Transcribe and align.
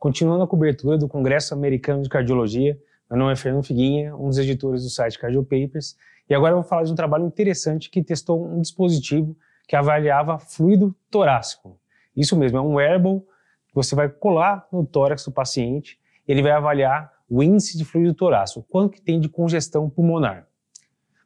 Continuando 0.00 0.42
a 0.42 0.46
cobertura 0.46 0.96
do 0.96 1.06
Congresso 1.06 1.52
Americano 1.52 2.02
de 2.02 2.08
Cardiologia, 2.08 2.80
meu 3.10 3.18
nome 3.18 3.34
é 3.34 3.36
Fernando 3.36 3.62
Figuinha, 3.62 4.16
um 4.16 4.28
dos 4.28 4.38
editores 4.38 4.82
do 4.82 4.88
site 4.88 5.18
Cardio 5.18 5.42
Papers, 5.42 5.94
e 6.26 6.34
agora 6.34 6.52
eu 6.52 6.62
vou 6.62 6.64
falar 6.64 6.84
de 6.84 6.90
um 6.90 6.94
trabalho 6.94 7.26
interessante 7.26 7.90
que 7.90 8.02
testou 8.02 8.42
um 8.42 8.62
dispositivo 8.62 9.36
que 9.68 9.76
avaliava 9.76 10.38
fluido 10.38 10.96
torácico. 11.10 11.78
Isso 12.16 12.34
mesmo, 12.34 12.56
é 12.56 12.62
um 12.62 12.76
wearable 12.76 13.20
que 13.68 13.74
você 13.74 13.94
vai 13.94 14.08
colar 14.08 14.66
no 14.72 14.86
tórax 14.86 15.26
do 15.26 15.32
paciente, 15.32 16.00
ele 16.26 16.40
vai 16.40 16.52
avaliar 16.52 17.12
o 17.28 17.42
índice 17.42 17.76
de 17.76 17.84
fluido 17.84 18.14
torácico, 18.14 18.64
quanto 18.70 18.92
que 18.92 19.02
tem 19.02 19.20
de 19.20 19.28
congestão 19.28 19.90
pulmonar. 19.90 20.46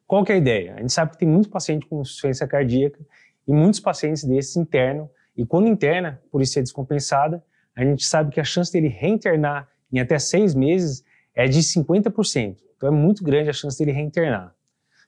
Qual 0.04 0.24
que 0.24 0.32
é 0.32 0.34
a 0.34 0.38
ideia? 0.38 0.74
A 0.74 0.80
gente 0.80 0.92
sabe 0.92 1.12
que 1.12 1.18
tem 1.18 1.28
muito 1.28 1.48
paciente 1.48 1.86
com 1.86 2.00
insuficiência 2.00 2.44
cardíaca 2.48 2.98
e 3.46 3.52
muitos 3.52 3.78
pacientes 3.78 4.24
desses 4.24 4.56
internam, 4.56 5.08
e 5.36 5.46
quando 5.46 5.68
interna, 5.68 6.20
por 6.28 6.42
isso 6.42 6.54
ser 6.54 6.62
descompensada, 6.62 7.40
a 7.76 7.84
gente 7.84 8.04
sabe 8.04 8.30
que 8.30 8.40
a 8.40 8.44
chance 8.44 8.72
dele 8.72 8.88
reinternar 8.88 9.68
em 9.92 9.98
até 9.98 10.18
seis 10.18 10.54
meses 10.54 11.04
é 11.34 11.46
de 11.46 11.60
50%. 11.60 12.56
Então 12.76 12.88
é 12.88 12.92
muito 12.92 13.24
grande 13.24 13.50
a 13.50 13.52
chance 13.52 13.78
dele 13.78 13.92
reinternar. 13.92 14.54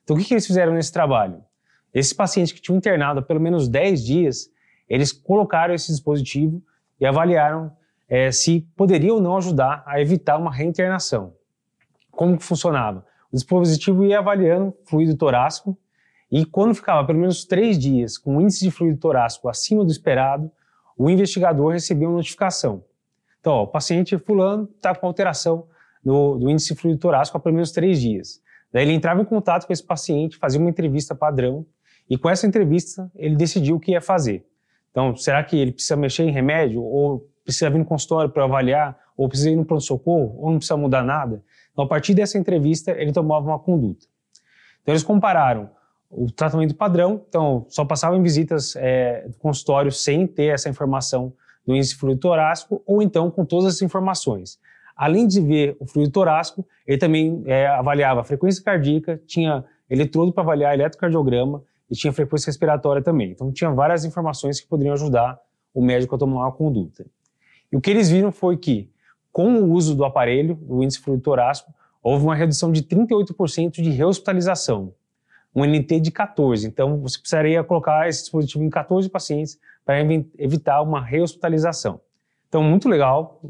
Então 0.03 0.15
o 0.15 0.19
que, 0.19 0.25
que 0.25 0.33
eles 0.33 0.45
fizeram 0.45 0.73
nesse 0.73 0.91
trabalho? 0.91 1.43
Esses 1.93 2.13
pacientes 2.13 2.51
que 2.51 2.61
tinham 2.61 2.77
internado 2.77 3.19
há 3.19 3.23
pelo 3.23 3.39
menos 3.39 3.67
10 3.67 4.05
dias, 4.05 4.49
eles 4.89 5.11
colocaram 5.11 5.73
esse 5.73 5.87
dispositivo 5.87 6.61
e 6.99 7.05
avaliaram 7.05 7.71
é, 8.07 8.31
se 8.31 8.61
poderia 8.75 9.13
ou 9.13 9.21
não 9.21 9.37
ajudar 9.37 9.83
a 9.85 9.99
evitar 10.01 10.37
uma 10.37 10.51
reinternação. 10.51 11.33
Como 12.11 12.37
que 12.37 12.43
funcionava? 12.43 13.05
O 13.31 13.35
dispositivo 13.35 14.05
ia 14.05 14.19
avaliando 14.19 14.73
fluido 14.85 15.15
torácico 15.15 15.77
e 16.31 16.45
quando 16.45 16.75
ficava 16.75 17.05
pelo 17.05 17.19
menos 17.19 17.45
três 17.45 17.77
dias 17.77 18.17
com 18.17 18.41
índice 18.41 18.61
de 18.61 18.71
fluido 18.71 18.97
torácico 18.97 19.49
acima 19.49 19.83
do 19.83 19.91
esperado, 19.91 20.51
o 20.97 21.09
investigador 21.09 21.73
recebia 21.73 22.07
uma 22.07 22.17
notificação. 22.17 22.83
Então, 23.39 23.53
ó, 23.53 23.63
o 23.63 23.67
paciente 23.67 24.17
fulano 24.17 24.69
está 24.75 24.95
com 24.95 25.05
alteração 25.05 25.67
do, 26.03 26.37
do, 26.37 26.49
índice 26.49 26.75
fluido 26.75 26.99
torácico 26.99 27.37
há 27.37 27.39
pelo 27.39 27.55
menos 27.55 27.71
três 27.71 28.01
dias. 28.01 28.41
Daí 28.71 28.83
ele 28.83 28.93
entrava 28.93 29.21
em 29.21 29.25
contato 29.25 29.67
com 29.67 29.73
esse 29.73 29.83
paciente, 29.83 30.37
fazia 30.37 30.59
uma 30.59 30.69
entrevista 30.69 31.13
padrão 31.13 31.65
e 32.09 32.17
com 32.17 32.29
essa 32.29 32.47
entrevista 32.47 33.09
ele 33.15 33.35
decidiu 33.35 33.75
o 33.75 33.79
que 33.79 33.91
ia 33.91 34.01
fazer. 34.01 34.45
Então, 34.91 35.15
será 35.15 35.43
que 35.43 35.55
ele 35.55 35.71
precisa 35.71 35.95
mexer 35.95 36.23
em 36.23 36.31
remédio 36.31 36.81
ou 36.81 37.29
precisa 37.43 37.69
vir 37.69 37.77
no 37.77 37.85
consultório 37.85 38.31
para 38.31 38.43
avaliar 38.43 38.97
ou 39.15 39.29
precisa 39.29 39.51
ir 39.51 39.55
no 39.55 39.63
pronto-socorro 39.63 40.35
ou 40.39 40.49
não 40.49 40.57
precisa 40.57 40.75
mudar 40.75 41.03
nada? 41.03 41.43
Então, 41.71 41.85
a 41.85 41.87
partir 41.87 42.13
dessa 42.13 42.37
entrevista, 42.37 42.91
ele 42.91 43.11
tomava 43.11 43.45
uma 43.45 43.59
conduta. 43.59 44.07
Então, 44.81 44.93
eles 44.93 45.03
compararam 45.03 45.69
o 46.09 46.31
tratamento 46.31 46.75
padrão, 46.75 47.21
então 47.27 47.65
só 47.69 47.83
passava 47.83 48.15
em 48.15 48.21
visitas 48.21 48.75
é, 48.75 49.27
do 49.27 49.37
consultório 49.37 49.91
sem 49.91 50.25
ter 50.25 50.53
essa 50.53 50.69
informação 50.69 51.33
do 51.65 51.75
índice 51.75 51.95
fluido 51.95 52.21
torácico 52.21 52.81
ou 52.85 53.01
então 53.01 53.29
com 53.29 53.43
todas 53.43 53.75
as 53.75 53.81
informações. 53.81 54.57
Além 54.95 55.27
de 55.27 55.41
ver 55.41 55.75
o 55.79 55.85
fluido 55.85 56.11
torácico, 56.11 56.65
ele 56.87 56.97
também 56.97 57.43
é, 57.45 57.67
avaliava 57.67 58.21
a 58.21 58.23
frequência 58.23 58.63
cardíaca, 58.63 59.21
tinha 59.27 59.65
eletrodo 59.89 60.31
para 60.31 60.43
avaliar 60.43 60.73
eletrocardiograma 60.73 61.61
e 61.89 61.95
tinha 61.95 62.11
frequência 62.11 62.47
respiratória 62.47 63.01
também. 63.01 63.31
Então 63.31 63.51
tinha 63.51 63.69
várias 63.69 64.05
informações 64.05 64.59
que 64.59 64.67
poderiam 64.67 64.93
ajudar 64.93 65.39
o 65.73 65.83
médico 65.83 66.15
a 66.15 66.17
tomar 66.17 66.41
uma 66.41 66.51
conduta. 66.51 67.05
E 67.71 67.75
o 67.75 67.81
que 67.81 67.91
eles 67.91 68.09
viram 68.09 68.31
foi 68.31 68.57
que, 68.57 68.89
com 69.31 69.59
o 69.59 69.71
uso 69.71 69.93
do 69.93 70.05
aparelho, 70.05 70.55
do 70.55 70.81
índice 70.81 70.99
fluido 70.99 71.21
torácico, 71.21 71.71
houve 72.01 72.23
uma 72.23 72.35
redução 72.35 72.71
de 72.71 72.81
38% 72.81 73.81
de 73.81 73.89
rehospitalização 73.89 74.93
um 75.57 75.65
NT 75.65 75.99
de 75.99 76.11
14. 76.11 76.67
Então, 76.67 77.01
você 77.01 77.17
precisaria 77.17 77.63
colocar 77.63 78.07
esse 78.07 78.21
dispositivo 78.21 78.63
em 78.63 78.69
14 78.69 79.09
pacientes 79.09 79.57
para 79.83 79.99
evitar 80.37 80.83
uma 80.83 81.03
rehospitalização. 81.03 81.99
Então, 82.47 82.61
muito 82.61 82.87
legal. 82.87 83.41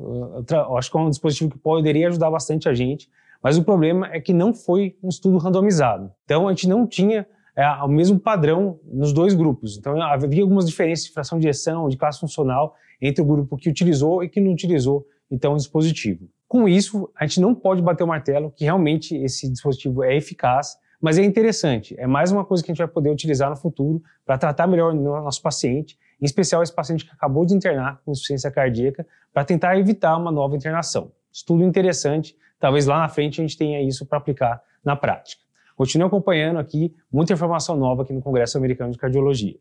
Eu 0.49 0.77
acho 0.77 0.89
que 0.89 0.97
é 0.97 1.02
um 1.02 1.09
dispositivo 1.09 1.52
que 1.52 1.58
poderia 1.58 2.08
ajudar 2.08 2.31
bastante 2.31 2.69
a 2.69 2.73
gente, 2.73 3.09
mas 3.44 3.58
o 3.58 3.64
problema 3.64 4.08
é 4.08 4.22
que 4.22 4.31
não 4.31 4.53
foi 4.53 4.95
um 5.03 5.09
estudo 5.09 5.37
randomizado. 5.37 6.09
Então, 6.23 6.48
a 6.48 6.52
gente 6.52 6.70
não 6.70 6.87
tinha 6.87 7.27
é, 7.54 7.67
o 7.83 7.89
mesmo 7.89 8.17
padrão 8.17 8.80
nos 8.86 9.11
dois 9.11 9.33
grupos. 9.33 9.77
Então, 9.77 10.02
havia 10.02 10.43
algumas 10.43 10.65
diferenças 10.65 11.08
de 11.08 11.11
fração 11.11 11.37
de 11.37 11.49
ejeção, 11.49 11.89
de 11.89 11.98
classe 11.98 12.21
funcional, 12.21 12.73
entre 13.02 13.21
o 13.21 13.26
grupo 13.26 13.58
que 13.58 13.70
utilizou 13.70 14.23
e 14.23 14.30
que 14.30 14.39
não 14.39 14.53
utilizou, 14.53 15.05
então, 15.30 15.53
o 15.53 15.58
dispositivo. 15.58 16.26
Com 16.48 16.70
isso, 16.70 17.09
a 17.14 17.27
gente 17.27 17.42
não 17.42 17.53
pode 17.53 17.82
bater 17.82 18.05
o 18.05 18.08
martelo 18.08 18.49
que 18.49 18.64
realmente 18.64 19.14
esse 19.17 19.52
dispositivo 19.52 20.05
é 20.05 20.15
eficaz, 20.15 20.77
mas 21.02 21.17
é 21.17 21.23
interessante, 21.23 21.95
é 21.99 22.08
mais 22.08 22.31
uma 22.31 22.43
coisa 22.43 22.63
que 22.63 22.71
a 22.71 22.73
gente 22.73 22.80
vai 22.83 22.87
poder 22.87 23.11
utilizar 23.11 23.49
no 23.49 23.55
futuro 23.55 24.02
para 24.25 24.37
tratar 24.37 24.65
melhor 24.65 24.93
o 24.93 24.95
nosso 24.95 25.41
paciente, 25.41 25.97
em 26.19 26.25
especial 26.25 26.63
esse 26.63 26.73
paciente 26.73 27.05
que 27.05 27.11
acabou 27.11 27.45
de 27.45 27.53
internar 27.53 28.02
com 28.03 28.11
insuficiência 28.11 28.49
cardíaca, 28.49 29.05
para 29.31 29.45
tentar 29.45 29.77
evitar 29.77 30.17
uma 30.17 30.31
nova 30.31 30.55
internação. 30.55 31.11
Estudo 31.31 31.63
interessante, 31.63 32.35
talvez 32.59 32.87
lá 32.87 32.99
na 32.99 33.09
frente 33.09 33.39
a 33.39 33.43
gente 33.43 33.55
tenha 33.55 33.81
isso 33.81 34.05
para 34.05 34.17
aplicar 34.17 34.61
na 34.83 34.95
prática. 34.95 35.43
Continue 35.75 36.08
acompanhando 36.08 36.58
aqui, 36.58 36.95
muita 37.11 37.33
informação 37.33 37.77
nova 37.77 38.02
aqui 38.02 38.11
no 38.11 38.21
Congresso 38.21 38.58
Americano 38.58 38.91
de 38.91 38.97
Cardiologia. 38.97 39.55